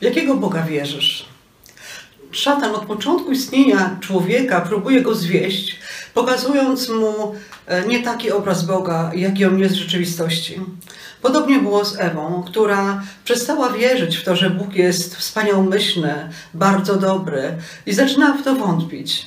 W 0.00 0.04
jakiego 0.04 0.34
Boga 0.34 0.62
wierzysz? 0.62 1.26
Szatan 2.30 2.74
od 2.74 2.84
początku 2.84 3.32
istnienia 3.32 3.96
człowieka 4.00 4.60
próbuje 4.60 5.02
go 5.02 5.14
zwieść, 5.14 5.78
pokazując 6.14 6.88
mu 6.88 7.34
e, 7.66 7.86
nie 7.86 8.02
taki 8.02 8.32
obraz 8.32 8.64
Boga, 8.64 9.10
jaki 9.14 9.44
on 9.44 9.58
jest 9.58 9.74
w 9.74 9.78
rzeczywistości. 9.78 10.60
Podobnie 11.22 11.58
było 11.58 11.84
z 11.84 12.00
Ewą, 12.00 12.44
która 12.46 13.02
przestała 13.24 13.72
wierzyć 13.72 14.16
w 14.16 14.24
to, 14.24 14.36
że 14.36 14.50
Bóg 14.50 14.74
jest 14.74 15.16
wspaniałomyślny, 15.16 16.14
bardzo 16.54 16.96
dobry 16.96 17.56
i 17.86 17.92
zaczynała 17.92 18.36
w 18.36 18.42
to 18.42 18.54
wątpić. 18.54 19.26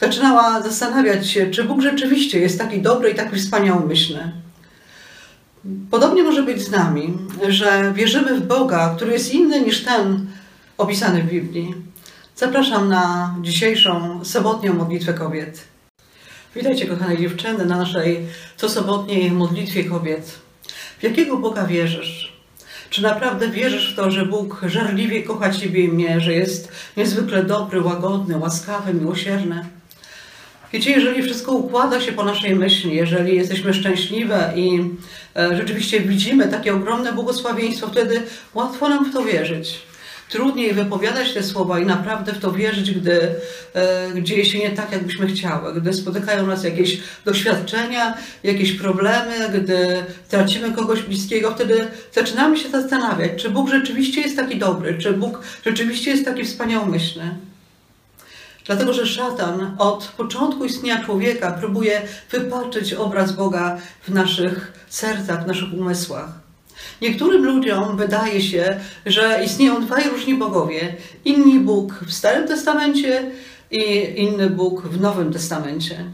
Zaczynała 0.00 0.62
zastanawiać 0.62 1.30
się, 1.30 1.50
czy 1.50 1.64
Bóg 1.64 1.80
rzeczywiście 1.80 2.40
jest 2.40 2.58
taki 2.58 2.82
dobry 2.82 3.10
i 3.10 3.14
taki 3.14 3.36
wspaniałomyślny. 3.36 4.32
Podobnie 5.90 6.22
może 6.22 6.42
być 6.42 6.62
z 6.62 6.70
nami, 6.70 7.18
że 7.48 7.92
wierzymy 7.94 8.40
w 8.40 8.46
Boga, 8.46 8.94
który 8.96 9.12
jest 9.12 9.34
inny 9.34 9.60
niż 9.60 9.84
ten 9.84 10.26
opisany 10.78 11.22
w 11.22 11.30
Biblii. 11.30 11.74
Zapraszam 12.36 12.88
na 12.88 13.34
dzisiejszą 13.42 14.24
sobotnią 14.24 14.74
modlitwę 14.74 15.14
kobiet. 15.14 15.64
Witajcie 16.56 16.86
kochane 16.86 17.18
dziewczyny 17.18 17.66
na 17.66 17.76
naszej 17.76 18.26
cosobotniej 18.56 19.30
modlitwie 19.30 19.84
kobiet. 19.84 20.38
W 20.98 21.02
jakiego 21.02 21.36
Boga 21.36 21.66
wierzysz? 21.66 22.38
Czy 22.90 23.02
naprawdę 23.02 23.48
wierzysz 23.48 23.92
w 23.92 23.96
to, 23.96 24.10
że 24.10 24.26
Bóg 24.26 24.60
żarliwie 24.66 25.22
kocha 25.22 25.50
Ciebie 25.50 25.84
i 25.84 25.88
mnie, 25.88 26.20
że 26.20 26.32
jest 26.32 26.72
niezwykle 26.96 27.44
dobry, 27.44 27.80
łagodny, 27.80 28.38
łaskawy, 28.38 28.94
miłosierny? 28.94 29.64
Wiecie, 30.72 30.90
jeżeli 30.90 31.22
wszystko 31.22 31.52
układa 31.52 32.00
się 32.00 32.12
po 32.12 32.24
naszej 32.24 32.56
myśli, 32.56 32.96
jeżeli 32.96 33.36
jesteśmy 33.36 33.74
szczęśliwe 33.74 34.52
i 34.56 34.80
e, 35.36 35.56
rzeczywiście 35.56 36.00
widzimy 36.00 36.48
takie 36.48 36.74
ogromne 36.74 37.12
błogosławieństwo, 37.12 37.86
wtedy 37.86 38.22
łatwo 38.54 38.88
nam 38.88 39.10
w 39.10 39.12
to 39.12 39.24
wierzyć. 39.24 39.88
Trudniej 40.28 40.74
wypowiadać 40.74 41.32
te 41.32 41.42
słowa 41.42 41.78
i 41.78 41.86
naprawdę 41.86 42.32
w 42.32 42.38
to 42.38 42.52
wierzyć, 42.52 42.90
gdy 42.90 43.20
e, 43.74 44.22
dzieje 44.22 44.44
się 44.44 44.58
nie 44.58 44.70
tak, 44.70 44.92
jakbyśmy 44.92 45.26
chciały, 45.26 45.80
gdy 45.80 45.92
spotykają 45.92 46.46
nas 46.46 46.64
jakieś 46.64 47.00
doświadczenia, 47.24 48.14
jakieś 48.44 48.72
problemy, 48.72 49.34
gdy 49.54 50.04
tracimy 50.28 50.72
kogoś 50.72 51.02
bliskiego, 51.02 51.50
wtedy 51.50 51.86
zaczynamy 52.12 52.56
się 52.56 52.68
zastanawiać, 52.68 53.42
czy 53.42 53.50
Bóg 53.50 53.70
rzeczywiście 53.70 54.20
jest 54.20 54.36
taki 54.36 54.58
dobry, 54.58 54.98
czy 54.98 55.12
Bóg 55.12 55.40
rzeczywiście 55.64 56.10
jest 56.10 56.24
taki 56.24 56.44
wspaniałomyślny. 56.44 57.47
Dlatego, 58.68 58.92
że 58.92 59.06
szatan 59.06 59.76
od 59.78 60.04
początku 60.16 60.64
istnienia 60.64 61.04
człowieka 61.04 61.50
próbuje 61.50 62.02
wypaczyć 62.30 62.94
obraz 62.94 63.32
Boga 63.32 63.78
w 64.02 64.08
naszych 64.08 64.72
sercach, 64.88 65.44
w 65.44 65.46
naszych 65.46 65.74
umysłach. 65.74 66.28
Niektórym 67.02 67.44
ludziom 67.44 67.96
wydaje 67.96 68.42
się, 68.42 68.80
że 69.06 69.40
istnieją 69.44 69.86
dwaj 69.86 70.08
różni 70.10 70.34
bogowie. 70.34 70.96
Inni 71.24 71.60
Bóg 71.60 71.94
w 72.06 72.12
Starym 72.12 72.48
Testamencie 72.48 73.30
i 73.70 74.14
inny 74.16 74.50
Bóg 74.50 74.82
w 74.82 75.00
Nowym 75.00 75.32
Testamencie. 75.32 76.04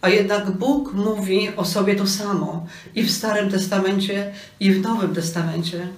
A 0.00 0.08
jednak 0.08 0.50
Bóg 0.50 0.92
mówi 0.92 1.48
o 1.56 1.64
sobie 1.64 1.94
to 1.96 2.06
samo 2.06 2.66
i 2.94 3.02
w 3.02 3.10
Starym 3.10 3.50
Testamencie, 3.50 4.32
i 4.60 4.72
w 4.72 4.82
Nowym 4.82 5.14
Testamencie. 5.14 5.88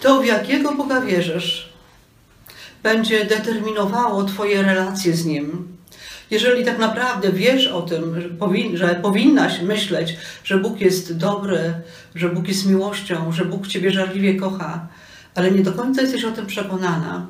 To, 0.00 0.20
w 0.20 0.26
jakiego 0.26 0.72
Boga 0.72 1.00
wierzysz, 1.00 1.75
będzie 2.86 3.24
determinowało 3.24 4.24
Twoje 4.24 4.62
relacje 4.62 5.16
z 5.16 5.24
Nim. 5.24 5.68
Jeżeli 6.30 6.64
tak 6.64 6.78
naprawdę 6.78 7.32
wiesz 7.32 7.66
o 7.66 7.82
tym, 7.82 8.20
że, 8.20 8.28
że 8.78 8.94
powinnaś 9.02 9.62
myśleć, 9.62 10.16
że 10.44 10.58
Bóg 10.58 10.80
jest 10.80 11.16
dobry, 11.16 11.74
że 12.14 12.28
Bóg 12.28 12.48
jest 12.48 12.66
miłością, 12.66 13.32
że 13.32 13.44
Bóg 13.44 13.66
Ciebie 13.66 13.90
żarliwie 13.90 14.34
kocha, 14.34 14.88
ale 15.34 15.50
nie 15.50 15.62
do 15.62 15.72
końca 15.72 16.02
jesteś 16.02 16.24
o 16.24 16.32
tym 16.32 16.46
przekonana, 16.46 17.26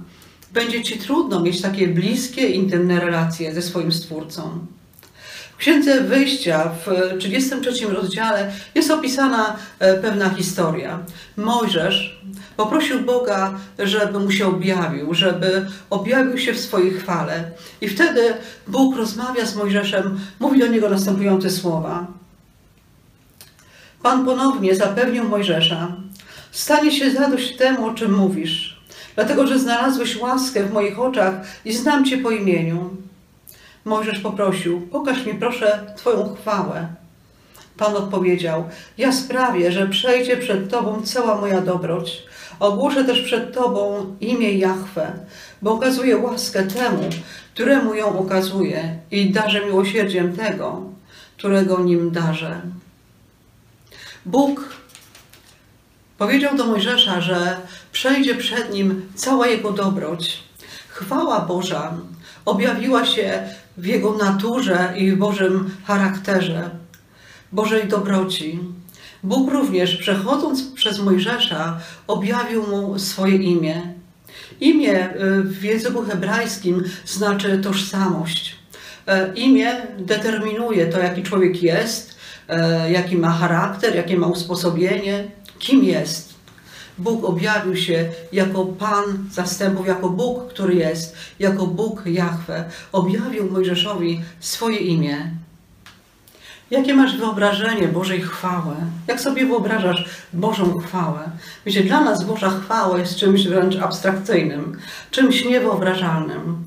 będzie 0.52 0.82
Ci 0.82 0.98
trudno 0.98 1.40
mieć 1.40 1.62
takie 1.62 1.88
bliskie, 1.88 2.48
intymne 2.48 3.00
relacje 3.00 3.54
ze 3.54 3.62
swoim 3.62 3.92
Stwórcą. 3.92 4.66
W 5.56 5.58
Księdze 5.58 6.00
Wyjścia 6.00 6.70
w 6.86 7.18
33 7.18 7.86
rozdziale 7.86 8.52
jest 8.74 8.90
opisana 8.90 9.56
e, 9.78 9.94
pewna 9.94 10.30
historia. 10.30 10.98
Mojżesz 11.36 12.20
poprosił 12.56 13.00
Boga, 13.00 13.54
żeby 13.78 14.18
mu 14.18 14.30
się 14.30 14.46
objawił, 14.46 15.14
żeby 15.14 15.66
objawił 15.90 16.38
się 16.38 16.52
w 16.52 16.60
swojej 16.60 16.90
chwale. 16.90 17.50
I 17.80 17.88
wtedy 17.88 18.34
Bóg 18.68 18.96
rozmawia 18.96 19.46
z 19.46 19.56
Mojżeszem, 19.56 20.18
mówi 20.40 20.60
do 20.60 20.66
niego 20.66 20.88
następujące 20.88 21.50
słowa. 21.50 22.06
Pan 24.02 24.24
ponownie 24.24 24.74
zapewnił 24.74 25.28
Mojżesza, 25.28 25.96
stanie 26.52 26.92
się 26.92 27.10
zadość 27.10 27.56
temu, 27.56 27.86
o 27.86 27.94
czym 27.94 28.14
mówisz, 28.14 28.80
dlatego 29.14 29.46
że 29.46 29.58
znalazłeś 29.58 30.16
łaskę 30.16 30.64
w 30.64 30.72
moich 30.72 30.98
oczach 30.98 31.34
i 31.64 31.72
znam 31.72 32.04
Cię 32.04 32.18
po 32.18 32.30
imieniu. 32.30 33.05
Mojżesz 33.86 34.18
poprosił, 34.18 34.80
pokaż 34.80 35.26
mi 35.26 35.34
proszę 35.34 35.94
Twoją 35.96 36.34
chwałę. 36.34 36.88
Pan 37.76 37.96
odpowiedział, 37.96 38.64
ja 38.98 39.12
sprawię, 39.12 39.72
że 39.72 39.86
przejdzie 39.86 40.36
przed 40.36 40.70
Tobą 40.70 41.02
cała 41.02 41.40
moja 41.40 41.60
dobroć. 41.60 42.22
Ogłoszę 42.60 43.04
też 43.04 43.22
przed 43.22 43.54
Tobą 43.54 44.06
imię 44.20 44.52
Jahwe, 44.52 45.12
bo 45.62 45.72
okazuję 45.72 46.16
łaskę 46.16 46.62
temu, 46.62 47.02
któremu 47.54 47.94
ją 47.94 48.18
okazuję 48.18 48.98
i 49.10 49.30
darzę 49.30 49.66
miłosierdziem 49.66 50.36
tego, 50.36 50.82
którego 51.36 51.80
nim 51.80 52.10
darzę. 52.10 52.60
Bóg 54.24 54.74
powiedział 56.18 56.56
do 56.56 56.64
Mojżesza, 56.64 57.20
że 57.20 57.56
przejdzie 57.92 58.34
przed 58.34 58.72
nim 58.72 59.08
cała 59.14 59.46
jego 59.46 59.70
dobroć. 59.70 60.42
Chwała 60.88 61.40
Boża 61.40 61.94
objawiła 62.44 63.06
się 63.06 63.48
w 63.76 63.86
jego 63.86 64.12
naturze 64.12 64.94
i 64.96 65.12
w 65.12 65.16
Bożym 65.16 65.70
charakterze, 65.84 66.70
Bożej 67.52 67.88
dobroci. 67.88 68.60
Bóg 69.22 69.50
również, 69.50 69.96
przechodząc 69.96 70.62
przez 70.62 70.98
Mojżesza, 71.00 71.80
objawił 72.06 72.66
mu 72.66 72.98
swoje 72.98 73.36
imię. 73.36 73.82
Imię 74.60 75.14
y, 75.14 75.42
w 75.42 75.64
języku 75.64 76.02
hebrajskim 76.02 76.84
znaczy 77.04 77.58
tożsamość. 77.58 78.56
E, 79.06 79.34
imię 79.34 79.86
determinuje 79.98 80.86
to, 80.86 80.98
jaki 80.98 81.22
człowiek 81.22 81.62
jest, 81.62 82.16
e, 82.48 82.92
jaki 82.92 83.16
ma 83.16 83.30
charakter, 83.30 83.96
jakie 83.96 84.16
ma 84.16 84.26
usposobienie, 84.26 85.24
kim 85.58 85.84
jest. 85.84 86.35
Bóg 86.98 87.24
objawił 87.24 87.76
się 87.76 88.08
jako 88.32 88.64
Pan 88.64 89.04
zastępów, 89.32 89.86
jako 89.86 90.08
Bóg, 90.08 90.48
który 90.48 90.74
jest, 90.74 91.16
jako 91.38 91.66
Bóg 91.66 92.02
Jahwe. 92.06 92.64
Objawił 92.92 93.50
Mojżeszowi 93.50 94.20
swoje 94.40 94.78
imię. 94.78 95.30
Jakie 96.70 96.94
masz 96.94 97.16
wyobrażenie 97.16 97.88
Bożej 97.88 98.20
chwały? 98.20 98.74
Jak 99.06 99.20
sobie 99.20 99.46
wyobrażasz 99.46 100.08
Bożą 100.32 100.78
chwałę? 100.78 101.30
Wiecie, 101.66 101.84
dla 101.84 102.00
nas 102.00 102.24
Boża 102.24 102.50
chwała 102.50 102.98
jest 102.98 103.16
czymś 103.16 103.48
wręcz 103.48 103.76
abstrakcyjnym, 103.76 104.78
czymś 105.10 105.44
niewyobrażalnym. 105.44 106.64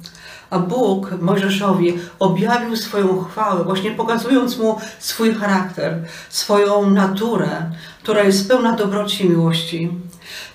A 0.49 0.59
Bóg 0.59 1.21
Mojżeszowi 1.21 1.97
objawił 2.19 2.75
swoją 2.75 3.23
chwałę, 3.23 3.63
właśnie 3.63 3.91
pokazując 3.91 4.57
mu 4.57 4.77
swój 4.99 5.33
charakter, 5.33 6.03
swoją 6.29 6.89
naturę, 6.89 7.71
która 8.03 8.23
jest 8.23 8.47
pełna 8.47 8.75
dobroci 8.75 9.25
i 9.25 9.29
miłości. 9.29 9.89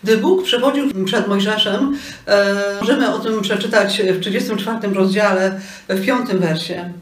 Gdy 0.04 0.16
Bóg 0.16 0.44
przechodził 0.44 1.04
przed 1.04 1.28
Mojżeszem, 1.28 1.98
e, 2.26 2.54
możemy 2.80 3.14
o 3.14 3.18
tym 3.18 3.40
przeczytać 3.40 4.02
w 4.02 4.20
34 4.20 4.94
rozdziale, 4.94 5.60
w 5.88 6.04
5 6.06 6.34
wersie. 6.34 6.92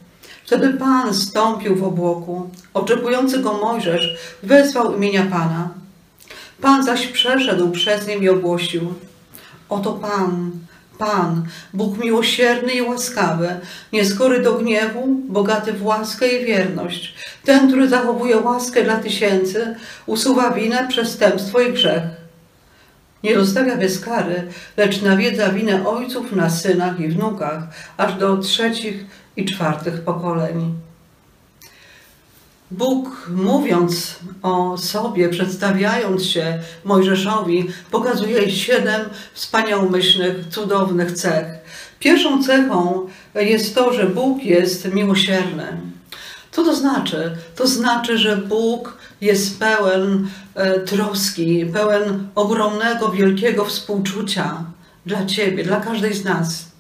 Wtedy 0.45 0.73
Pan 0.73 1.15
stąpił 1.15 1.77
w 1.77 1.85
obłoku. 1.85 2.51
Oczekujący 2.75 3.39
go 3.39 3.53
Mojżesz 3.53 4.17
wezwał 4.43 4.97
imienia 4.97 5.23
Pana. 5.23 5.69
Pan 6.61 6.85
zaś 6.85 7.07
przeszedł 7.07 7.71
przez 7.71 8.07
nim 8.07 8.23
i 8.23 8.29
ogłosił: 8.29 8.95
Oto 9.69 9.93
Pan, 9.93 10.51
Pan, 10.99 11.47
Bóg 11.75 11.99
miłosierny 11.99 12.73
i 12.73 12.83
łaskawy, 12.83 13.61
nieskory 13.93 14.43
do 14.43 14.55
gniewu, 14.55 15.07
bogaty 15.29 15.73
w 15.73 15.87
łaskę 15.87 16.29
i 16.29 16.45
wierność. 16.45 17.15
Ten, 17.45 17.69
który 17.69 17.89
zachowuje 17.89 18.37
łaskę 18.37 18.85
dla 18.85 18.97
tysięcy, 18.97 19.77
usuwa 20.07 20.51
winę, 20.51 20.87
przestępstwo 20.89 21.61
i 21.61 21.73
grzech. 21.73 22.03
Nie 23.23 23.39
zostawia 23.39 23.77
bez 23.77 24.01
kary, 24.01 24.49
lecz 24.77 25.03
nawiedza 25.03 25.49
winę 25.49 25.89
ojców 25.89 26.33
na 26.33 26.51
synach 26.51 27.01
i 27.01 27.09
wnukach, 27.09 27.63
aż 27.97 28.15
do 28.15 28.37
trzecich 28.37 29.05
i 29.37 29.45
czwartych 29.45 30.01
pokoleń. 30.01 30.75
Bóg, 32.71 33.31
mówiąc 33.35 34.19
o 34.43 34.79
sobie, 34.79 35.29
przedstawiając 35.29 36.25
się 36.25 36.59
Mojżeszowi, 36.85 37.69
pokazuje 37.91 38.51
siedem 38.51 39.01
wspaniałomyślnych, 39.35 40.37
cudownych 40.51 41.13
cech. 41.13 41.47
Pierwszą 41.99 42.45
cechą 42.45 43.07
jest 43.35 43.75
to, 43.75 43.93
że 43.93 44.07
Bóg 44.07 44.45
jest 44.45 44.95
miłosierny. 44.95 45.81
Co 46.51 46.65
to 46.65 46.77
znaczy? 46.77 47.37
To 47.57 47.67
znaczy, 47.67 48.19
że 48.19 48.37
Bóg 48.37 48.99
jest 49.23 49.59
pełen 49.59 50.29
e, 50.55 50.81
troski, 50.81 51.67
pełen 51.67 52.29
ogromnego, 52.35 53.11
wielkiego 53.13 53.65
współczucia 53.65 54.65
dla 55.07 55.27
Ciebie, 55.27 55.65
dla 55.65 55.81
każdej 55.81 56.15
z 56.15 56.25
nas. 56.25 56.72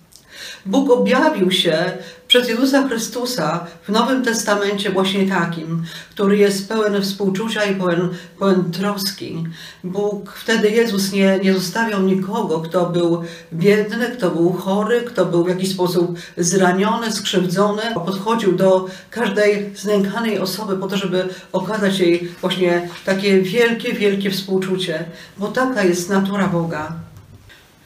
Bóg 0.66 0.90
objawił 0.90 1.50
się 1.50 1.92
przez 2.28 2.48
Jezusa 2.48 2.88
Chrystusa 2.88 3.66
w 3.82 3.88
Nowym 3.88 4.24
Testamencie 4.24 4.90
właśnie 4.90 5.28
takim, 5.28 5.84
który 6.10 6.36
jest 6.36 6.68
pełen 6.68 7.02
współczucia 7.02 7.64
i 7.64 7.76
pełen, 7.76 8.08
pełen 8.38 8.72
troski. 8.72 9.44
Bóg, 9.84 10.32
wtedy 10.32 10.70
Jezus 10.70 11.12
nie, 11.12 11.38
nie 11.42 11.54
zostawiał 11.54 12.02
nikogo, 12.02 12.60
kto 12.60 12.86
był 12.86 13.22
biedny, 13.52 14.06
kto 14.16 14.30
był 14.30 14.52
chory, 14.52 15.00
kto 15.00 15.26
był 15.26 15.44
w 15.44 15.48
jakiś 15.48 15.70
sposób 15.70 16.18
zraniony, 16.36 17.12
skrzywdzony. 17.12 17.82
Podchodził 17.94 18.52
do 18.52 18.86
każdej 19.10 19.76
znękanej 19.76 20.38
osoby 20.38 20.76
po 20.76 20.86
to, 20.86 20.96
żeby 20.96 21.28
okazać 21.52 21.98
jej 21.98 22.28
właśnie 22.40 22.88
takie 23.04 23.40
wielkie, 23.40 23.92
wielkie 23.92 24.30
współczucie, 24.30 25.04
bo 25.38 25.48
taka 25.48 25.84
jest 25.84 26.10
natura 26.10 26.48
Boga. 26.48 27.11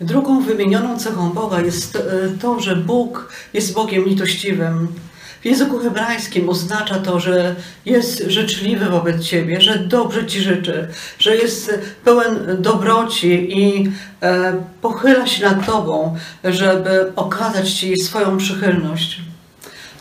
Drugą 0.01 0.43
wymienioną 0.43 0.99
cechą 0.99 1.31
Boga 1.31 1.61
jest 1.61 1.97
e, 1.97 2.01
to, 2.41 2.61
że 2.61 2.77
Bóg 2.77 3.33
jest 3.55 3.75
Bogiem 3.75 4.05
litościwym. 4.05 4.89
W 5.41 5.45
języku 5.47 5.79
hebrajskim 5.79 6.49
oznacza 6.49 6.95
to, 6.95 7.21
że 7.21 7.57
jest 7.87 8.23
życzliwy 8.27 8.87
wobec 8.87 9.23
Ciebie, 9.23 9.61
że 9.61 9.79
dobrze 9.79 10.27
Ci 10.27 10.41
życzy, 10.41 10.89
że 11.19 11.37
jest 11.37 11.79
pełen 12.05 12.63
dobroci 12.63 13.59
i 13.61 13.93
e, 14.23 14.63
pochyla 14.83 15.27
się 15.27 15.45
nad 15.45 15.67
Tobą, 15.67 16.17
żeby 16.45 17.13
okazać 17.17 17.73
Ci 17.73 17.97
swoją 17.97 18.37
przychylność. 18.37 19.21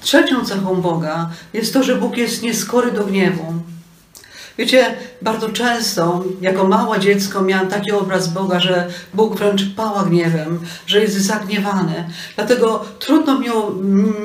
Trzecią 0.02 0.46
cechą 0.46 0.82
Boga 0.82 1.30
jest 1.54 1.74
to, 1.74 1.84
że 1.84 1.96
Bóg 1.96 2.18
jest 2.18 2.42
nieskory 2.42 2.92
do 2.92 3.04
gniewu. 3.06 3.54
Wiecie, 4.58 4.96
bardzo 5.22 5.50
często 5.50 6.24
jako 6.42 6.68
małe 6.68 7.00
dziecko 7.00 7.42
miałam 7.42 7.68
taki 7.68 7.92
obraz 7.92 8.28
Boga, 8.28 8.60
że 8.60 8.88
Bóg 9.14 9.36
wręcz 9.36 9.62
pała 9.76 10.04
gniewem, 10.04 10.60
że 10.88 11.02
jest 11.02 11.16
zagniewany. 11.16 12.10
Dlatego 12.36 12.86
trudno 13.00 13.40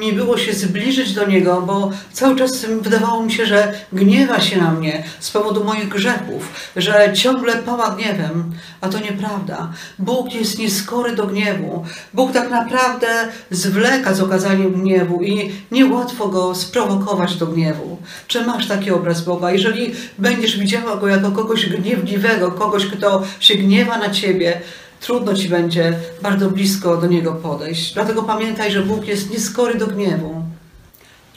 mi 0.01 0.13
było 0.13 0.39
się 0.39 0.53
zbliżyć 0.53 1.15
do 1.15 1.27
Niego, 1.27 1.63
bo 1.63 1.91
cały 2.13 2.37
czas 2.37 2.67
wydawało 2.81 3.23
mi 3.23 3.33
się, 3.33 3.47
że 3.47 3.73
gniewa 3.93 4.41
się 4.41 4.59
na 4.59 4.71
mnie 4.71 5.05
z 5.21 5.31
powodu 5.31 5.65
moich 5.65 5.89
grzechów, 5.89 6.53
że 6.77 7.13
ciągle 7.15 7.57
pała 7.57 7.91
gniewem. 7.91 8.53
A 8.81 8.89
to 8.89 8.99
nieprawda. 8.99 9.73
Bóg 9.99 10.35
jest 10.35 10.59
nieskory 10.59 11.17
do 11.17 11.27
gniewu. 11.27 11.85
Bóg 12.15 12.33
tak 12.33 12.51
naprawdę 12.51 13.07
zwleka 13.51 14.15
z 14.15 14.21
okazaniem 14.21 14.73
gniewu 14.73 15.23
i 15.23 15.53
niełatwo 15.71 16.29
Go 16.29 16.55
sprowokować 16.55 17.35
do 17.37 17.47
gniewu. 17.47 17.99
Czy 18.27 18.47
masz 18.47 18.69
taki 18.69 18.91
obraz 18.91 19.21
Boga? 19.25 19.51
Jeżeli 19.51 19.95
będziesz 20.21 20.59
widziała 20.59 20.97
Go 20.97 21.09
jako 21.09 21.31
kogoś 21.31 21.67
gniewliwego, 21.67 22.53
kogoś, 22.53 22.87
kto 22.87 23.23
się 23.41 23.55
gniewa 23.55 23.99
na 23.99 24.11
Ciebie, 24.11 24.61
trudno 25.01 25.35
Ci 25.35 25.49
będzie 25.49 25.95
bardzo 26.23 26.51
blisko 26.51 26.97
do 26.97 27.07
Niego 27.07 27.33
podejść. 27.33 27.95
Dlatego 27.95 28.23
pamiętaj, 28.23 28.73
że 28.73 28.83
Bóg 28.83 29.07
jest 29.07 29.31
nieskory 29.31 29.75
do 29.75 29.87
gniewu. 29.87 30.40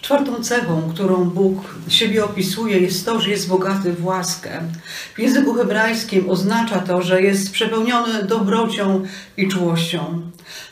Czwartą 0.03 0.43
cechą, 0.43 0.81
którą 0.93 1.25
Bóg 1.25 1.75
siebie 1.87 2.25
opisuje, 2.25 2.79
jest 2.79 3.05
to, 3.05 3.19
że 3.19 3.29
jest 3.29 3.47
bogaty 3.47 3.93
w 3.93 4.05
łaskę. 4.05 4.49
W 5.15 5.19
języku 5.19 5.53
hebrajskim 5.53 6.29
oznacza 6.29 6.79
to, 6.79 7.01
że 7.01 7.21
jest 7.21 7.51
przepełniony 7.51 8.23
dobrocią 8.23 9.03
i 9.37 9.47
czułością. 9.47 10.21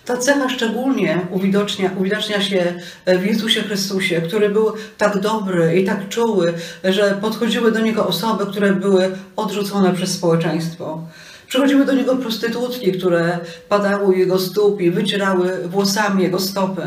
Ta 0.06 0.18
cecha 0.18 0.50
szczególnie 0.50 1.20
uwidocznia, 1.30 1.90
uwidacznia 1.98 2.42
się 2.42 2.74
w 3.08 3.26
Jezusie 3.26 3.62
Chrystusie, 3.62 4.22
który 4.22 4.50
był 4.50 4.74
tak 4.98 5.20
dobry 5.20 5.80
i 5.80 5.86
tak 5.86 6.10
czuły, 6.10 6.54
że 6.84 7.18
podchodziły 7.22 7.72
do 7.72 7.80
Niego 7.80 8.08
osoby, 8.08 8.46
które 8.46 8.74
były 8.74 9.12
odrzucone 9.36 9.94
przez 9.94 10.12
społeczeństwo. 10.12 11.02
Przychodziły 11.48 11.86
do 11.86 11.94
Niego 11.94 12.16
prostytutki, 12.16 12.92
które 12.92 13.40
padały 13.70 14.06
u 14.06 14.12
Jego 14.12 14.40
stóp 14.40 14.82
i 14.82 14.92
wycierały 14.92 15.68
włosami 15.68 16.24
Jego 16.24 16.40
stopy. 16.40 16.84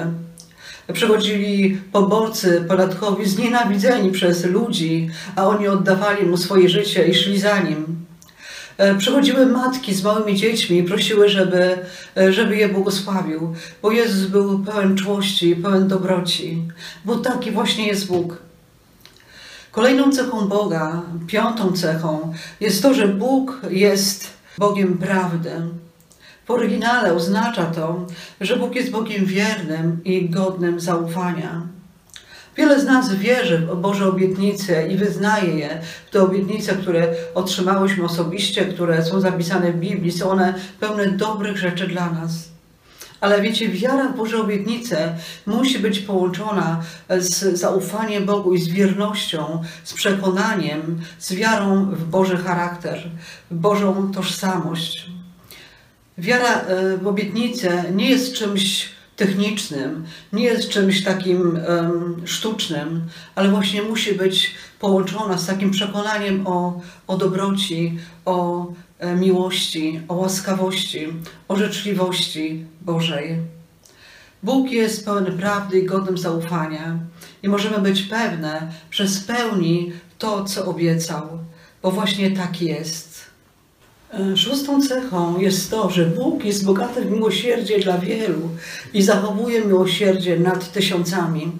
Przychodzili 0.92 1.80
poborcy 1.92 2.64
podatkowi 2.68 3.28
znienawidzeni 3.28 4.10
przez 4.10 4.44
ludzi, 4.44 5.10
a 5.36 5.46
oni 5.46 5.68
oddawali 5.68 6.26
mu 6.26 6.36
swoje 6.36 6.68
życie 6.68 7.08
i 7.08 7.14
szli 7.14 7.40
za 7.40 7.60
nim. 7.60 8.04
E, 8.78 8.94
przychodziły 8.94 9.46
matki 9.46 9.94
z 9.94 10.02
małymi 10.02 10.36
dziećmi 10.36 10.78
i 10.78 10.82
prosiły, 10.82 11.28
żeby, 11.28 11.78
e, 12.16 12.32
żeby 12.32 12.56
je 12.56 12.68
błogosławił, 12.68 13.54
bo 13.82 13.90
Jezus 13.90 14.26
był 14.26 14.58
pełen 14.58 14.96
czułości, 14.96 15.56
pełen 15.56 15.88
dobroci, 15.88 16.62
bo 17.04 17.16
taki 17.16 17.50
właśnie 17.50 17.86
jest 17.86 18.06
Bóg. 18.06 18.38
Kolejną 19.70 20.12
cechą 20.12 20.48
Boga, 20.48 21.02
piątą 21.26 21.72
cechą, 21.72 22.32
jest 22.60 22.82
to, 22.82 22.94
że 22.94 23.08
Bóg 23.08 23.60
jest 23.70 24.30
Bogiem 24.58 24.98
prawdy. 24.98 25.50
W 26.46 26.50
oryginale 26.50 27.14
oznacza 27.14 27.64
to, 27.64 28.06
że 28.40 28.56
Bóg 28.56 28.74
jest 28.74 28.90
Bogiem 28.90 29.26
wiernym 29.26 30.00
i 30.04 30.28
godnym 30.28 30.80
zaufania. 30.80 31.62
Wiele 32.56 32.80
z 32.80 32.84
nas 32.84 33.14
wierzy 33.14 33.58
w 33.58 33.76
Boże 33.76 34.08
obietnice 34.08 34.88
i 34.88 34.96
wyznaje 34.96 35.58
je. 35.58 35.80
Te 36.10 36.22
obietnice, 36.22 36.76
które 36.76 37.08
otrzymałyśmy 37.34 38.04
osobiście, 38.04 38.64
które 38.64 39.04
są 39.04 39.20
zapisane 39.20 39.72
w 39.72 39.76
Biblii, 39.76 40.12
są 40.12 40.30
one 40.30 40.54
pełne 40.80 41.06
dobrych 41.06 41.58
rzeczy 41.58 41.86
dla 41.86 42.10
nas. 42.10 42.48
Ale 43.20 43.42
wiecie, 43.42 43.68
wiara 43.68 44.08
w 44.08 44.16
Boże 44.16 44.40
obietnice 44.40 45.14
musi 45.46 45.78
być 45.78 45.98
połączona 46.00 46.80
z 47.18 47.58
zaufaniem 47.60 48.26
Bogu 48.26 48.54
i 48.54 48.60
z 48.60 48.68
wiernością, 48.68 49.62
z 49.84 49.94
przekonaniem, 49.94 51.00
z 51.18 51.34
wiarą 51.34 51.86
w 51.86 52.04
Boży 52.04 52.36
charakter, 52.36 53.10
w 53.50 53.54
Bożą 53.54 54.12
tożsamość. 54.12 55.14
Wiara 56.18 56.60
e, 56.60 56.96
w 56.98 57.06
obietnicę 57.06 57.84
nie 57.92 58.10
jest 58.10 58.34
czymś 58.34 58.88
technicznym, 59.16 60.04
nie 60.32 60.44
jest 60.44 60.68
czymś 60.68 61.04
takim 61.04 61.58
sztucznym, 62.24 63.06
ale 63.34 63.48
właśnie 63.48 63.82
musi 63.82 64.14
być 64.14 64.54
połączona 64.80 65.38
z 65.38 65.46
takim 65.46 65.70
przekonaniem 65.70 66.46
o, 66.46 66.80
o 67.06 67.16
dobroci, 67.16 67.98
o 68.24 68.66
e, 68.98 69.14
miłości, 69.16 70.00
o 70.08 70.14
łaskawości, 70.14 71.06
o 71.48 71.56
życzliwości 71.56 72.64
Bożej. 72.80 73.38
Bóg 74.42 74.70
jest 74.70 75.04
pełen 75.04 75.38
prawdy 75.38 75.80
i 75.80 75.86
godnym 75.86 76.18
zaufania 76.18 76.98
i 77.42 77.48
możemy 77.48 77.78
być 77.78 78.02
pewne, 78.02 78.72
że 78.90 79.08
spełni 79.08 79.92
to, 80.18 80.44
co 80.44 80.66
obiecał, 80.66 81.38
bo 81.82 81.90
właśnie 81.90 82.30
tak 82.30 82.62
jest. 82.62 83.33
E, 84.18 84.36
szóstą 84.36 84.82
cechą 84.82 85.38
jest 85.38 85.70
to, 85.70 85.90
że 85.90 86.04
Bóg 86.04 86.44
jest 86.44 86.64
bogaty 86.64 87.04
w 87.04 87.10
miłosierdzie 87.10 87.78
dla 87.78 87.98
wielu 87.98 88.40
i 88.92 89.02
zachowuje 89.02 89.64
miłosierdzie 89.64 90.38
nad 90.38 90.72
tysiącami. 90.72 91.52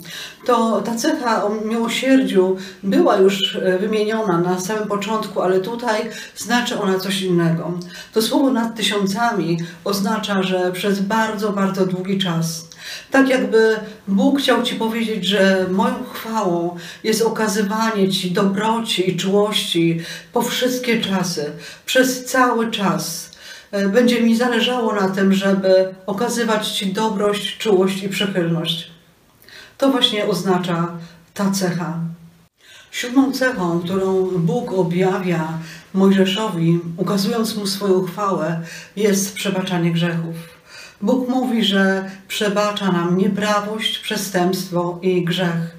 To 0.47 0.81
ta 0.81 0.95
cecha 0.95 1.45
o 1.45 1.51
miłosierdziu 1.51 2.57
była 2.83 3.17
już 3.17 3.57
e, 3.57 3.79
wymieniona 3.79 4.39
na 4.39 4.61
samym 4.61 4.89
początku, 4.89 5.43
ale 5.43 5.61
tutaj 5.61 6.11
znaczy 6.37 6.81
ona 6.81 6.99
coś 6.99 7.23
innego. 7.23 7.73
To 8.13 8.23
słowo 8.23 8.51
nad 8.51 8.77
tysiącami 8.77 9.59
oznacza, 9.85 10.43
że 10.43 10.73
przez 10.73 11.01
bardzo, 11.01 11.53
bardzo 11.53 11.87
długi 11.87 12.19
czas 12.19 12.74
tak 13.11 13.29
jakby 13.29 13.77
Bóg 14.09 14.39
chciał 14.41 14.63
Ci 14.63 14.75
powiedzieć, 14.75 15.27
że 15.27 15.67
moją 15.71 15.95
chwałą 16.13 16.77
jest 17.05 17.23
okazywanie 17.23 18.09
Ci 18.09 18.31
dobroci 18.31 19.11
i 19.11 19.17
czułości 19.17 20.01
po 20.33 20.43
wszystkie 20.43 21.01
czasy, 21.01 21.53
przez 21.87 22.25
cały 22.25 22.71
czas. 22.71 23.31
E, 23.71 23.89
będzie 23.89 24.21
mi 24.21 24.37
zależało 24.37 24.95
na 24.95 25.09
tym, 25.09 25.33
żeby 25.33 25.95
okazywać 26.07 26.69
Ci 26.69 26.93
dobrość, 26.93 27.59
czułość 27.59 28.03
i 28.03 28.09
przychylność. 28.09 28.91
To 29.79 29.91
właśnie 29.91 30.27
oznacza 30.27 30.99
ta 31.35 31.51
cecha. 31.51 31.99
Siódmą 32.91 33.33
cechą, 33.33 33.81
którą 33.81 34.31
Bóg 34.39 34.73
objawia 34.73 35.59
Mojżeszowi, 35.95 36.81
ukazując 36.97 37.57
mu 37.57 37.67
swoją 37.67 38.05
chwałę, 38.05 38.61
jest 38.97 39.35
przebaczanie 39.35 39.93
grzechów. 39.93 40.54
Bóg 41.03 41.29
mówi, 41.29 41.65
że 41.65 42.11
przebacza 42.29 42.93
nam 42.93 43.19
nieprawość, 43.19 43.99
przestępstwo 43.99 44.99
i 45.03 45.25
grzech. 45.25 45.75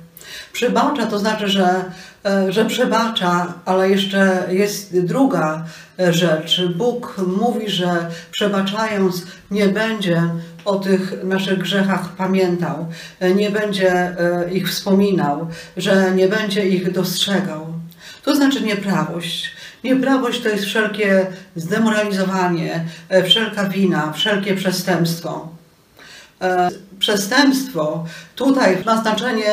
Przebacza 0.54 1.06
to 1.06 1.20
znaczy, 1.20 1.48
że, 1.48 1.86
e, 2.26 2.52
że 2.52 2.66
przebacza, 2.66 3.54
ale 3.66 3.90
jeszcze 3.90 4.48
jest 4.50 5.00
druga 5.00 5.66
e, 6.00 6.14
rzecz. 6.14 6.62
Bóg 6.76 7.16
mówi, 7.40 7.70
że 7.70 8.10
przebaczając 8.32 9.24
nie 9.52 9.68
będzie 9.68 10.22
o 10.66 10.76
tych 10.76 11.24
naszych 11.24 11.60
grzechach 11.60 12.16
pamiętał, 12.16 12.88
e, 13.20 13.34
nie 13.34 13.52
będzie 13.52 14.16
ich 14.52 14.70
wspominał, 14.70 15.48
że 15.78 16.12
nie 16.12 16.28
będzie 16.28 16.68
ich 16.68 16.92
dostrzegał. 16.92 17.74
To 18.24 18.36
znaczy 18.36 18.62
nieprawość. 18.62 19.52
Nieprawość 19.86 20.42
to 20.42 20.50
jest 20.50 20.66
wszelkie 20.66 21.28
zdemoralizowanie, 21.56 22.86
e, 23.10 23.24
wszelka 23.24 23.70
wina, 23.70 24.12
wszelkie 24.12 24.56
przestępstwo. 24.56 25.48
E, 26.42 26.70
przestępstwo 27.00 28.06
tutaj 28.36 28.78
ma 28.86 29.02
znaczenie 29.02 29.52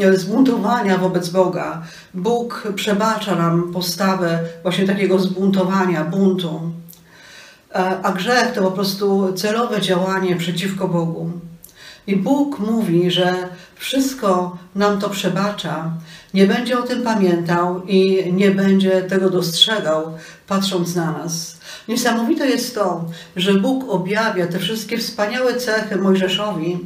e, 0.00 0.16
zbuntowania 0.16 0.98
wobec 0.98 1.28
Boga. 1.28 1.82
Bóg 2.14 2.68
przebacza 2.74 3.34
nam 3.34 3.72
postawę 3.72 4.40
właśnie 4.62 4.86
takiego 4.86 5.18
zbuntowania, 5.18 6.04
buntu. 6.04 6.72
a 8.02 8.12
grzech 8.12 8.52
to 8.52 8.62
po 8.62 8.70
prostu 8.70 9.32
celowe 9.32 9.80
działanie 9.80 10.36
przeciwko 10.36 10.88
Bogu. 10.88 11.30
I 12.06 12.16
Bóg 12.16 12.58
mówi, 12.58 13.10
że 13.10 13.48
wszystko 13.74 14.58
nam 14.74 15.00
to 15.00 15.10
przebacza, 15.10 15.92
nie 16.34 16.46
będzie 16.46 16.78
o 16.78 16.82
tym 16.82 17.02
pamiętał 17.02 17.82
i 17.84 18.32
nie 18.32 18.50
będzie 18.50 19.02
tego 19.02 19.30
dostrzegał, 19.30 20.18
patrząc 20.46 20.94
na 20.94 21.12
nas. 21.12 21.56
Niesamowite 21.88 22.46
jest 22.46 22.74
to, 22.74 23.04
że 23.36 23.54
Bóg 23.54 23.84
objawia 23.88 24.46
te 24.46 24.58
wszystkie 24.58 24.98
wspaniałe 24.98 25.54
cechy 25.54 25.96
Mojżeszowi, 25.96 26.78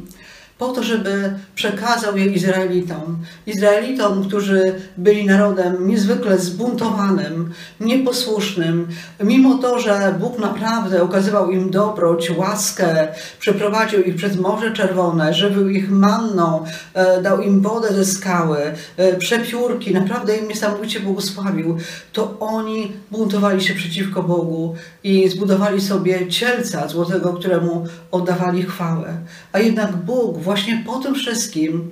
po 0.61 0.67
to, 0.67 0.83
żeby 0.83 1.33
przekazał 1.55 2.17
je 2.17 2.25
Izraelitom. 2.25 3.17
Izraelitom, 3.47 4.27
którzy 4.27 4.75
byli 4.97 5.25
narodem 5.25 5.87
niezwykle 5.87 6.37
zbuntowanym, 6.39 7.53
nieposłusznym, 7.79 8.87
mimo 9.23 9.57
to, 9.57 9.79
że 9.79 10.15
Bóg 10.19 10.39
naprawdę 10.39 11.03
okazywał 11.03 11.51
im 11.51 11.69
dobroć, 11.69 12.31
łaskę, 12.37 13.07
przeprowadził 13.39 14.03
ich 14.03 14.15
przez 14.15 14.37
Morze 14.37 14.71
Czerwone, 14.71 15.33
żywił 15.33 15.69
ich 15.69 15.91
manną, 15.91 16.65
e, 16.93 17.21
dał 17.21 17.41
im 17.41 17.61
wodę 17.61 17.93
ze 17.93 18.05
skały, 18.05 18.59
e, 18.97 19.15
przepiórki, 19.15 19.93
naprawdę 19.93 20.37
im 20.37 20.47
niesamowicie 20.47 20.99
błogosławił, 20.99 21.77
to 22.13 22.39
oni 22.39 22.91
buntowali 23.11 23.61
się 23.61 23.73
przeciwko 23.73 24.23
Bogu 24.23 24.75
i 25.03 25.29
zbudowali 25.29 25.81
sobie 25.81 26.27
cielca 26.27 26.87
złotego, 26.87 27.33
któremu 27.33 27.85
oddawali 28.11 28.63
chwałę. 28.63 29.17
A 29.51 29.59
jednak 29.59 29.95
Bóg 29.95 30.37
właśnie 30.37 30.50
po 30.85 30.99
tym 30.99 31.15
wszystkim 31.15 31.91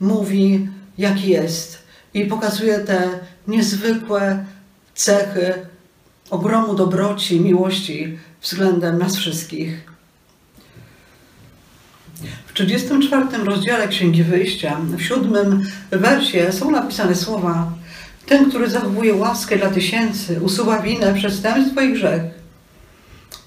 mówi, 0.00 0.68
jaki 0.98 1.28
jest 1.28 1.78
i 2.14 2.24
pokazuje 2.24 2.78
te 2.78 3.08
niezwykłe 3.48 4.44
cechy 4.94 5.54
ogromu 6.30 6.74
dobroci, 6.74 7.40
miłości 7.40 8.18
względem 8.42 8.98
nas 8.98 9.16
wszystkich. 9.16 9.94
W 12.46 12.52
34 12.52 13.44
rozdziale 13.44 13.88
Księgi 13.88 14.22
Wyjścia, 14.22 14.80
w 14.96 15.02
siódmym 15.02 15.66
wersie 15.90 16.52
są 16.52 16.70
napisane 16.70 17.14
słowa 17.14 17.72
Ten, 18.26 18.50
który 18.50 18.70
zachowuje 18.70 19.14
łaskę 19.14 19.56
dla 19.56 19.70
tysięcy, 19.70 20.40
usuwa 20.40 20.82
winę, 20.82 21.14
przestępstwo 21.14 21.80
i 21.80 21.92
grzech, 21.92 22.22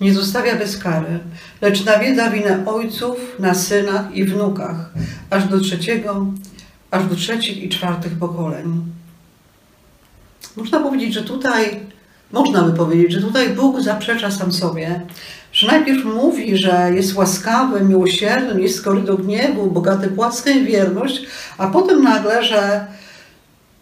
nie 0.01 0.13
zostawia 0.13 0.56
bez 0.56 0.77
kary, 0.77 1.20
lecz 1.62 1.86
nawiedza 1.86 2.30
winę 2.30 2.63
ojców 2.66 3.18
na 3.39 3.54
synach 3.54 4.16
i 4.16 4.24
wnukach, 4.25 4.92
aż 5.30 5.48
do 5.48 5.60
trzeciego, 5.60 6.25
aż 6.92 7.06
do 7.06 7.16
trzecich 7.16 7.63
i 7.63 7.70
czwartych 7.70 8.13
pokoleń. 8.13 8.84
Można 10.56 10.80
powiedzieć, 10.80 11.13
że 11.13 11.24
tutaj, 11.24 11.80
można 12.32 12.63
by 12.63 12.74
powiedzieć, 12.74 13.12
że 13.12 13.22
tutaj 13.22 13.50
Bóg 13.50 13.82
zaprzecza 13.82 14.32
sam 14.32 14.54
sobie, 14.54 15.01
że 15.51 15.68
najpierw 15.68 16.06
mówi, 16.06 16.58
że 16.58 16.92
jest 16.96 17.16
łaskawy, 17.16 17.82
miłosierny, 17.82 18.62
jest 18.62 18.77
skory 18.77 19.01
do 19.01 19.18
gniewu, 19.18 19.72
bogaty 19.72 20.10
w 20.10 20.20
łaskę 20.20 20.51
i 20.51 20.66
wierność, 20.66 21.25
a 21.58 21.68
potem 21.68 22.04
nagle, 22.04 22.44
że 22.44 22.86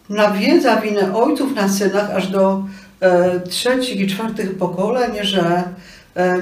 nawiedza 0.08 0.80
winę 0.80 1.16
ojców 1.16 1.54
na 1.54 1.68
synach 1.68 2.10
aż 2.10 2.28
do 2.28 2.64
e, 3.00 3.40
trzecich 3.40 4.00
i 4.00 4.06
czwartych 4.06 4.58
pokoleń, 4.58 5.12
że 5.22 5.62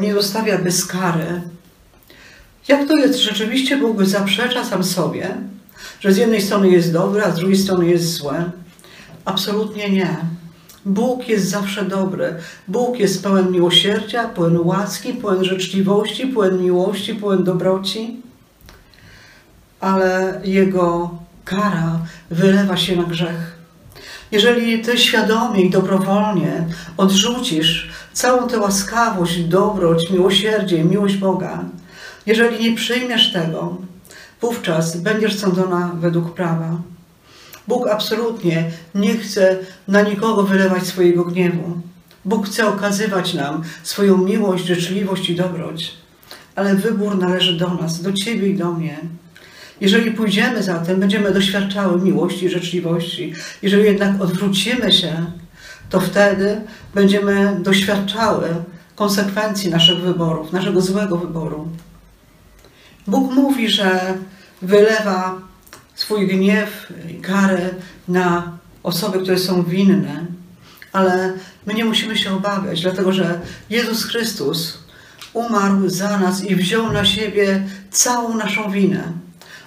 nie 0.00 0.14
zostawia 0.14 0.58
bez 0.58 0.86
kary. 0.86 1.40
Jak 2.68 2.88
to 2.88 2.96
jest? 2.96 3.18
Rzeczywiście 3.18 3.76
Bóg 3.76 4.04
zaprzecza 4.04 4.64
sam 4.64 4.84
sobie, 4.84 5.36
że 6.00 6.12
z 6.12 6.16
jednej 6.16 6.42
strony 6.42 6.68
jest 6.68 6.92
dobre, 6.92 7.24
a 7.24 7.30
z 7.30 7.36
drugiej 7.36 7.56
strony 7.56 7.86
jest 7.86 8.12
złe? 8.12 8.50
Absolutnie 9.24 9.90
nie. 9.90 10.16
Bóg 10.86 11.28
jest 11.28 11.48
zawsze 11.48 11.84
dobry. 11.84 12.34
Bóg 12.68 12.98
jest 12.98 13.22
pełen 13.22 13.52
miłosierdzia, 13.52 14.28
pełen 14.28 14.58
łaski, 14.58 15.12
pełen 15.12 15.44
życzliwości, 15.44 16.26
pełen 16.26 16.62
miłości, 16.62 17.14
pełen 17.14 17.44
dobroci, 17.44 18.22
ale 19.80 20.40
Jego 20.44 21.10
kara 21.44 21.98
wylewa 22.30 22.76
się 22.76 22.96
na 22.96 23.02
grzech. 23.02 23.53
Jeżeli 24.34 24.82
Ty 24.82 24.98
świadomie 24.98 25.62
i 25.62 25.70
dobrowolnie 25.70 26.66
odrzucisz 26.96 27.88
całą 28.12 28.48
tę 28.48 28.58
łaskawość, 28.58 29.40
dobroć, 29.40 30.10
miłosierdzie, 30.10 30.84
miłość 30.84 31.16
Boga, 31.16 31.64
jeżeli 32.26 32.64
nie 32.64 32.76
przyjmiesz 32.76 33.32
tego, 33.32 33.76
wówczas 34.40 34.96
będziesz 34.96 35.38
sądzona 35.38 35.92
według 36.00 36.34
prawa. 36.34 36.76
Bóg 37.68 37.88
absolutnie 37.88 38.70
nie 38.94 39.16
chce 39.16 39.58
na 39.88 40.02
nikogo 40.02 40.42
wylewać 40.42 40.86
swojego 40.86 41.24
gniewu. 41.24 41.80
Bóg 42.24 42.46
chce 42.46 42.68
okazywać 42.68 43.34
nam 43.34 43.62
swoją 43.82 44.16
miłość, 44.16 44.66
życzliwość 44.66 45.30
i 45.30 45.36
dobroć. 45.36 45.94
Ale 46.56 46.74
wybór 46.74 47.18
należy 47.18 47.52
do 47.52 47.74
nas, 47.74 48.02
do 48.02 48.12
Ciebie 48.12 48.48
i 48.48 48.56
do 48.56 48.72
mnie. 48.72 48.98
Jeżeli 49.80 50.10
pójdziemy 50.10 50.62
za 50.62 50.78
tym, 50.78 51.00
będziemy 51.00 51.32
doświadczały 51.32 52.00
miłości 52.00 52.48
życzliwości. 52.48 53.34
Jeżeli 53.62 53.84
jednak 53.84 54.20
odwrócimy 54.20 54.92
się, 54.92 55.26
to 55.90 56.00
wtedy 56.00 56.60
będziemy 56.94 57.60
doświadczały 57.62 58.48
konsekwencji 58.94 59.70
naszych 59.70 60.00
wyborów, 60.00 60.52
naszego 60.52 60.80
złego 60.80 61.16
wyboru. 61.16 61.68
Bóg 63.06 63.32
mówi, 63.32 63.68
że 63.68 64.14
wylewa 64.62 65.38
swój 65.94 66.26
gniew 66.26 66.92
i 67.10 67.14
karę 67.14 67.70
na 68.08 68.58
osoby, 68.82 69.20
które 69.20 69.38
są 69.38 69.62
winne, 69.62 70.26
ale 70.92 71.32
my 71.66 71.74
nie 71.74 71.84
musimy 71.84 72.16
się 72.16 72.36
obawiać, 72.36 72.82
dlatego 72.82 73.12
że 73.12 73.40
Jezus 73.70 74.04
Chrystus 74.04 74.78
umarł 75.32 75.88
za 75.88 76.18
nas 76.18 76.44
i 76.44 76.56
wziął 76.56 76.92
na 76.92 77.04
siebie 77.04 77.62
całą 77.90 78.36
naszą 78.36 78.70
winę. 78.70 79.23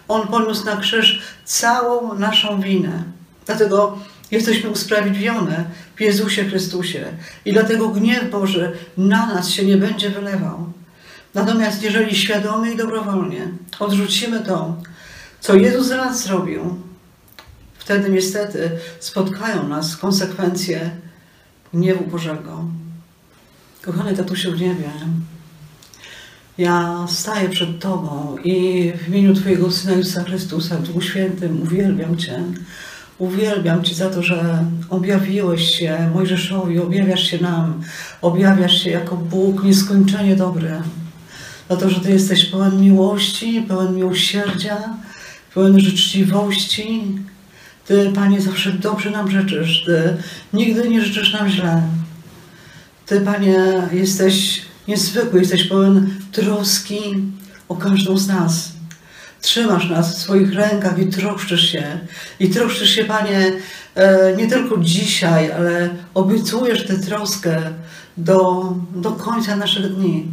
On 0.08 0.28
poniósł 0.28 0.66
na 0.66 0.78
krzyż 0.78 1.22
całą 1.46 2.14
naszą 2.14 2.62
winę. 2.62 3.04
Dlatego 3.46 3.98
jesteśmy 4.32 4.70
usprawiedliwione 4.70 5.66
w 5.96 6.02
Jezusie 6.02 6.46
Chrystusie 6.46 7.06
i 7.46 7.54
dlatego 7.54 7.88
gniew 7.88 8.32
Boży 8.32 8.72
na 8.98 9.26
nas 9.26 9.50
się 9.50 9.66
nie 9.66 9.78
będzie 9.78 10.10
wylewał. 10.10 10.74
Natomiast 11.34 11.84
jeżeli 11.84 12.16
świadomie 12.16 12.72
i 12.72 12.78
dobrowolnie 12.78 13.48
odrzucimy 13.80 14.40
to, 14.40 14.76
co 15.40 15.56
Jezus 15.56 15.88
za 15.88 15.98
nas 15.98 16.24
zrobił, 16.24 16.82
wtedy 17.78 18.10
niestety 18.10 18.72
spotkają 19.00 19.68
nas 19.68 19.98
konsekwencje 19.98 20.92
gniewu 21.74 22.04
Bożego. 22.04 22.64
Kochany 23.82 24.18
tatusiu 24.18 24.52
w 24.52 24.62
niebie, 24.62 24.90
ja 26.58 27.06
staję 27.10 27.50
przed 27.50 27.80
Tobą 27.80 28.38
i 28.44 28.92
w 29.04 29.08
imieniu 29.08 29.34
Twojego 29.34 29.72
Syna 29.72 29.94
Jezusa 29.94 30.24
Chrystusa, 30.24 30.76
Duchu 30.76 31.02
Świętym, 31.02 31.62
uwielbiam 31.62 32.18
Cię. 32.18 32.44
Uwielbiam 33.18 33.84
Cię 33.84 33.96
za 33.96 34.10
to, 34.10 34.24
że 34.24 34.66
objawiłeś 34.90 35.76
się 35.76 36.12
Mojżeszowi, 36.14 36.80
objawiasz 36.80 37.24
się 37.24 37.42
nam, 37.42 37.82
objawiasz 38.22 38.84
się 38.84 38.90
jako 38.90 39.16
Bóg 39.16 39.64
nieskończenie 39.64 40.36
dobry. 40.36 40.72
Za 41.70 41.78
to, 41.78 41.90
że 41.90 42.00
Ty 42.00 42.12
jesteś 42.12 42.46
pełen 42.46 42.82
miłości, 42.82 43.66
pełen 43.68 43.96
miłosierdzia, 43.96 44.78
pełen 45.54 45.80
życzliwości. 45.80 47.04
Ty, 47.86 48.12
Panie, 48.16 48.42
zawsze 48.42 48.72
dobrze 48.72 49.12
nam 49.12 49.32
życzysz. 49.32 49.84
Ty 49.86 50.18
nigdy 50.54 50.90
nie 50.90 51.02
życzysz 51.02 51.34
nam 51.34 51.50
źle. 51.50 51.82
Ty, 53.06 53.22
Panie, 53.22 53.58
jesteś 53.92 54.67
niezwykły, 54.88 55.40
jesteś 55.40 55.64
pełen 55.64 56.10
troski 56.32 57.00
o 57.70 57.76
każdą 57.76 58.18
z 58.18 58.28
nas. 58.28 58.72
Trzymasz 59.42 59.90
nas 59.90 60.16
w 60.16 60.22
swoich 60.22 60.54
rękach 60.54 61.00
i 61.00 61.08
troszczysz 61.08 61.72
się. 61.72 62.00
I 62.40 62.50
troszczysz 62.50 62.90
się, 62.90 63.04
Panie, 63.04 63.52
e, 63.96 64.36
nie 64.36 64.48
tylko 64.48 64.78
dzisiaj, 64.78 65.52
ale 65.52 65.90
obiecujesz 66.14 66.86
tę 66.86 66.98
troskę 66.98 67.62
do, 68.18 68.74
do 68.96 69.12
końca 69.12 69.56
naszych 69.56 69.96
dni. 69.96 70.28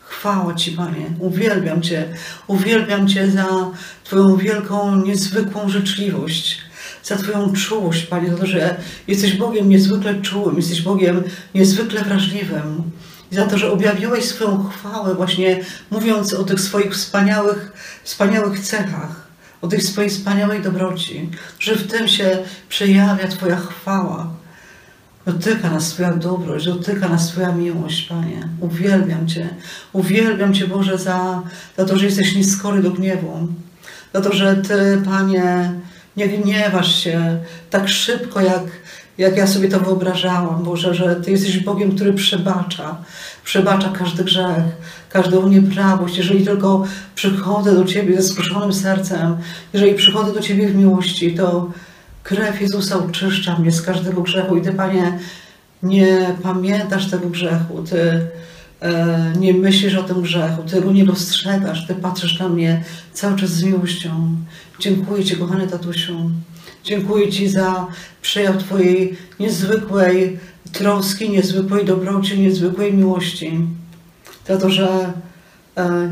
Chwała 0.00 0.54
Ci, 0.54 0.72
Panie. 0.72 1.06
Uwielbiam 1.18 1.82
Cię. 1.82 2.04
Uwielbiam 2.46 3.08
Cię 3.08 3.30
za 3.30 3.46
Twoją 4.04 4.36
wielką, 4.36 4.96
niezwykłą 5.02 5.68
życzliwość. 5.68 6.58
Za 7.02 7.16
Twoją 7.16 7.52
czułość, 7.52 8.06
Panie, 8.06 8.30
za 8.30 8.36
to, 8.36 8.46
że 8.46 8.76
jesteś 9.08 9.32
Bogiem 9.32 9.68
niezwykle 9.68 10.20
czułym, 10.20 10.56
jesteś 10.56 10.82
Bogiem 10.82 11.22
niezwykle 11.54 12.04
wrażliwym 12.04 12.90
za 13.30 13.46
to, 13.46 13.58
że 13.58 13.72
objawiłeś 13.72 14.24
swoją 14.24 14.68
chwałę 14.68 15.14
właśnie 15.14 15.64
mówiąc 15.90 16.34
o 16.34 16.44
tych 16.44 16.60
swoich 16.60 16.92
wspaniałych, 16.92 17.72
wspaniałych 18.04 18.60
cechach, 18.60 19.26
o 19.62 19.68
tej 19.68 19.80
swojej 19.80 20.10
wspaniałej 20.10 20.62
dobroci, 20.62 21.30
że 21.58 21.76
w 21.76 21.86
tym 21.86 22.08
się 22.08 22.38
przejawia 22.68 23.28
Twoja 23.28 23.56
chwała. 23.56 24.30
Dotyka 25.26 25.70
nas 25.70 25.88
Twoja 25.88 26.12
dobroć, 26.12 26.64
dotyka 26.64 27.08
nas 27.08 27.28
Twoja 27.28 27.52
miłość, 27.52 28.08
Panie. 28.08 28.48
Uwielbiam 28.60 29.28
Cię. 29.28 29.48
Uwielbiam 29.92 30.54
Cię, 30.54 30.66
Boże, 30.66 30.98
za, 30.98 31.42
za 31.76 31.84
to, 31.84 31.98
że 31.98 32.04
jesteś 32.04 32.34
nieskory 32.34 32.82
do 32.82 32.90
gniewu. 32.90 33.48
Za 34.14 34.20
to, 34.20 34.32
że 34.32 34.56
Ty, 34.56 35.02
Panie, 35.04 35.72
nie 36.16 36.28
gniewasz 36.28 37.04
się 37.04 37.38
tak 37.70 37.88
szybko, 37.88 38.40
jak 38.40 38.62
jak 39.18 39.36
ja 39.36 39.46
sobie 39.46 39.68
to 39.68 39.80
wyobrażałam, 39.80 40.64
Boże, 40.64 40.94
że 40.94 41.16
Ty 41.16 41.30
jesteś 41.30 41.58
Bogiem, 41.58 41.94
który 41.94 42.12
przebacza. 42.12 42.96
przebacza 43.44 43.88
każdy 43.88 44.24
grzech, 44.24 44.64
każdą 45.08 45.48
nieprawość. 45.48 46.16
Jeżeli 46.16 46.44
tylko 46.44 46.84
przychodzę 47.14 47.74
do 47.74 47.84
Ciebie 47.84 48.22
ze 48.22 48.28
skruszonym 48.28 48.72
sercem, 48.72 49.36
jeżeli 49.72 49.94
przychodzę 49.94 50.32
do 50.32 50.40
Ciebie 50.40 50.68
w 50.68 50.76
miłości, 50.76 51.34
to 51.34 51.70
krew 52.22 52.60
Jezusa 52.60 53.04
oczyszcza 53.04 53.58
mnie 53.58 53.72
z 53.72 53.82
każdego 53.82 54.22
grzechu 54.22 54.56
i 54.56 54.62
Ty, 54.62 54.72
Panie, 54.72 55.18
nie 55.82 56.34
pamiętasz 56.42 57.10
tego 57.10 57.28
grzechu, 57.28 57.82
Ty 57.82 58.20
e, 58.80 59.32
nie 59.38 59.54
myślisz 59.54 59.94
o 59.94 60.02
tym 60.02 60.22
grzechu, 60.22 60.62
Ty 60.62 60.80
go 60.80 60.92
nie 60.92 61.04
dostrzegasz, 61.04 61.86
Ty 61.86 61.94
patrzysz 61.94 62.38
na 62.38 62.48
mnie 62.48 62.84
cały 63.12 63.36
czas 63.36 63.50
z 63.50 63.62
miłością. 63.62 64.36
Dziękuję 64.80 65.24
Ci, 65.24 65.36
kochany 65.36 65.66
tatusiu. 65.66 66.30
Dziękuję 66.86 67.32
Ci 67.32 67.48
za 67.48 67.86
przejaw 68.22 68.58
Twojej 68.58 69.16
niezwykłej 69.40 70.38
troski, 70.72 71.30
niezwykłej 71.30 71.84
dobroci, 71.84 72.40
niezwykłej 72.40 72.94
miłości. 72.94 73.60
Za 74.48 74.56
to, 74.56 74.70
że 74.70 75.12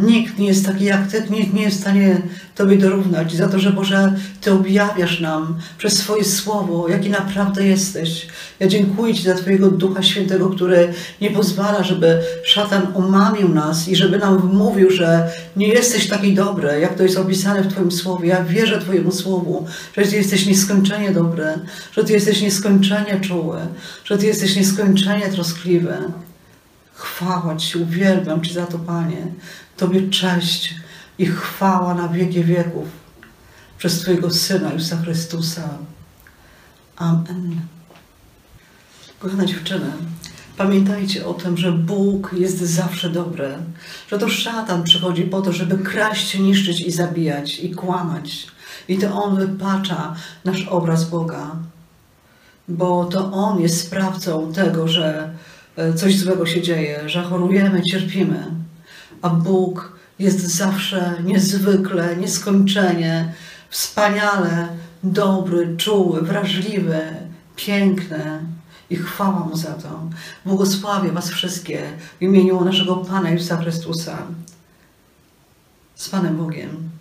nikt 0.00 0.38
nie 0.38 0.46
jest 0.46 0.66
taki 0.66 0.84
jak 0.84 1.10
Ty, 1.10 1.24
nikt 1.30 1.54
nie 1.54 1.62
jest 1.62 1.76
w 1.76 1.80
stanie 1.80 2.22
Tobie 2.54 2.76
dorównać. 2.76 3.34
Za 3.34 3.48
to, 3.48 3.58
że 3.58 3.70
Boże, 3.70 4.14
Ty 4.40 4.52
objawiasz 4.52 5.20
nam 5.20 5.58
przez 5.78 5.98
swoje 5.98 6.24
słowo, 6.24 6.88
jaki 6.88 7.10
naprawdę 7.10 7.66
jesteś. 7.66 8.26
Ja 8.60 8.66
dziękuję 8.66 9.14
Ci 9.14 9.22
za 9.22 9.34
Twojego 9.34 9.70
Ducha 9.70 10.02
Świętego, 10.02 10.50
który 10.50 10.92
nie 11.20 11.30
pozwala, 11.30 11.82
żeby 11.82 12.18
szatan 12.44 12.86
omamił 12.94 13.48
nas 13.48 13.88
i 13.88 13.96
żeby 13.96 14.18
nam 14.18 14.38
wmówił, 14.38 14.90
że 14.90 15.28
nie 15.56 15.68
jesteś 15.68 16.08
taki 16.08 16.34
dobry, 16.34 16.80
jak 16.80 16.94
to 16.94 17.02
jest 17.02 17.18
opisane 17.18 17.62
w 17.62 17.72
Twoim 17.72 17.92
słowie. 17.92 18.28
Ja 18.28 18.44
wierzę 18.44 18.80
Twojemu 18.80 19.12
słowu, 19.12 19.66
że 19.96 20.06
Ty 20.06 20.16
jesteś 20.16 20.46
nieskończenie 20.46 21.10
dobry, 21.10 21.46
że 21.92 22.04
Ty 22.04 22.12
jesteś 22.12 22.42
nieskończenie 22.42 23.20
czuły, 23.20 23.58
że 24.04 24.18
Ty 24.18 24.26
jesteś 24.26 24.56
nieskończenie 24.56 25.28
troskliwy. 25.28 25.94
Chwała 26.94 27.56
Ci, 27.56 27.78
uwielbiam 27.78 28.42
Ci 28.42 28.54
za 28.54 28.66
to, 28.66 28.78
Panie. 28.78 29.26
Tobie 29.76 30.10
cześć 30.10 30.74
i 31.18 31.26
chwała 31.26 31.94
na 31.94 32.08
wieki 32.08 32.44
wieków 32.44 32.88
przez 33.78 34.00
Twojego 34.00 34.30
Syna 34.30 34.72
Jezusa 34.72 34.96
Chrystusa. 34.96 35.68
Amen. 36.96 37.60
Kochane 39.18 39.46
dziewczyny, 39.46 39.86
pamiętajcie 40.56 41.26
o 41.26 41.34
tym, 41.34 41.56
że 41.56 41.72
Bóg 41.72 42.30
jest 42.38 42.58
zawsze 42.58 43.10
dobry, 43.10 43.48
że 44.10 44.18
to 44.18 44.28
szatan 44.28 44.82
przychodzi 44.82 45.22
po 45.22 45.42
to, 45.42 45.52
żeby 45.52 45.78
kraść, 45.78 46.38
niszczyć 46.38 46.80
i 46.80 46.90
zabijać 46.90 47.58
i 47.58 47.70
kłamać. 47.70 48.46
I 48.88 48.98
to 48.98 49.22
On 49.22 49.36
wypacza 49.36 50.14
nasz 50.44 50.62
obraz 50.62 51.10
Boga, 51.10 51.56
bo 52.68 53.04
to 53.04 53.32
On 53.32 53.60
jest 53.60 53.80
sprawcą 53.80 54.52
tego, 54.52 54.88
że 54.88 55.34
coś 55.96 56.18
złego 56.18 56.46
się 56.46 56.62
dzieje, 56.62 57.08
że 57.08 57.22
chorujemy, 57.22 57.82
cierpimy, 57.82 58.46
a 59.22 59.28
Bóg 59.30 59.98
jest 60.18 60.40
zawsze 60.40 61.14
niezwykle, 61.24 62.16
nieskończenie, 62.16 63.32
wspaniale 63.70 64.68
dobry, 65.02 65.76
czuły, 65.76 66.22
wrażliwy, 66.22 67.00
piękny 67.56 68.40
i 68.90 68.96
chwała 68.96 69.40
Mu 69.40 69.56
za 69.56 69.74
to. 69.74 70.08
Błogosławię 70.44 71.12
Was 71.12 71.30
wszystkie 71.30 71.82
w 72.18 72.22
imieniu 72.22 72.64
naszego 72.64 72.96
Pana 72.96 73.30
Jezusa 73.30 73.56
Chrystusa. 73.56 74.18
Z 75.94 76.08
Panem 76.08 76.36
Bogiem. 76.36 76.93